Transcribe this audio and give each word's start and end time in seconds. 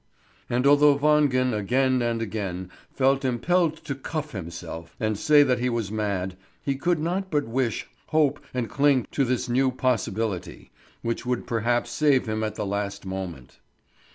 And 0.49 0.65
although 0.65 0.97
Wangen 0.97 1.53
again 1.53 2.01
and 2.01 2.23
again 2.23 2.71
felt 2.91 3.23
impelled 3.23 3.77
to 3.85 3.93
cuff 3.93 4.31
himself 4.31 4.95
and 4.99 5.15
say 5.15 5.43
that 5.43 5.59
he 5.59 5.69
was 5.69 5.91
mad, 5.91 6.35
he 6.63 6.75
could 6.75 6.97
not 6.97 7.29
but 7.29 7.47
wish, 7.47 7.85
hope 8.07 8.43
and 8.51 8.67
cling 8.67 9.05
to 9.11 9.23
this 9.23 9.47
new 9.47 9.69
possibility, 9.69 10.71
which 11.03 11.23
would 11.27 11.45
perhaps 11.45 11.91
save 11.91 12.27
him 12.27 12.43
at 12.43 12.55
the 12.55 12.65
last 12.65 13.05
moment. 13.05 13.59